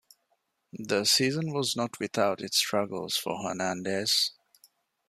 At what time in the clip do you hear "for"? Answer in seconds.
3.17-3.37